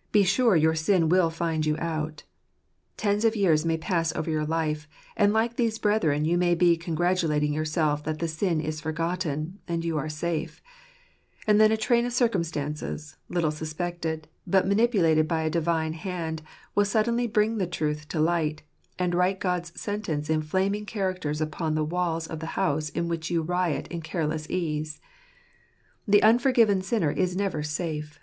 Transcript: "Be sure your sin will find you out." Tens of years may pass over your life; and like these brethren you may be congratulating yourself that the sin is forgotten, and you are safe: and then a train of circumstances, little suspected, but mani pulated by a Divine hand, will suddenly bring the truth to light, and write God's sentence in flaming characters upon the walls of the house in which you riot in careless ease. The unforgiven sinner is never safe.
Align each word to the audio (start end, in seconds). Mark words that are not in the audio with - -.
"Be 0.12 0.22
sure 0.22 0.54
your 0.54 0.76
sin 0.76 1.08
will 1.08 1.28
find 1.28 1.66
you 1.66 1.76
out." 1.80 2.22
Tens 2.96 3.24
of 3.24 3.34
years 3.34 3.64
may 3.66 3.76
pass 3.76 4.14
over 4.14 4.30
your 4.30 4.44
life; 4.46 4.86
and 5.16 5.32
like 5.32 5.56
these 5.56 5.76
brethren 5.80 6.24
you 6.24 6.38
may 6.38 6.54
be 6.54 6.76
congratulating 6.76 7.52
yourself 7.52 8.04
that 8.04 8.20
the 8.20 8.28
sin 8.28 8.60
is 8.60 8.80
forgotten, 8.80 9.58
and 9.66 9.84
you 9.84 9.98
are 9.98 10.08
safe: 10.08 10.62
and 11.48 11.60
then 11.60 11.72
a 11.72 11.76
train 11.76 12.06
of 12.06 12.12
circumstances, 12.12 13.16
little 13.28 13.50
suspected, 13.50 14.28
but 14.46 14.68
mani 14.68 14.86
pulated 14.86 15.26
by 15.26 15.42
a 15.42 15.50
Divine 15.50 15.94
hand, 15.94 16.42
will 16.76 16.84
suddenly 16.84 17.26
bring 17.26 17.58
the 17.58 17.66
truth 17.66 18.06
to 18.10 18.20
light, 18.20 18.62
and 19.00 19.16
write 19.16 19.40
God's 19.40 19.72
sentence 19.80 20.30
in 20.30 20.42
flaming 20.42 20.86
characters 20.86 21.40
upon 21.40 21.74
the 21.74 21.82
walls 21.84 22.28
of 22.28 22.38
the 22.38 22.46
house 22.54 22.88
in 22.90 23.08
which 23.08 23.32
you 23.32 23.42
riot 23.42 23.88
in 23.88 24.00
careless 24.00 24.48
ease. 24.48 25.00
The 26.06 26.22
unforgiven 26.22 26.82
sinner 26.82 27.10
is 27.10 27.34
never 27.34 27.64
safe. 27.64 28.20